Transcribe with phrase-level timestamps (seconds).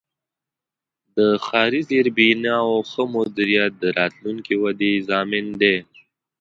[1.15, 5.75] د ښاري زیربناوو ښه مدیریت د راتلونکې ودې ضامن دی.